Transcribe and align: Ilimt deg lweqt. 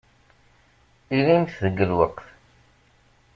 Ilimt 1.17 1.55
deg 1.63 1.77
lweqt. 1.89 2.27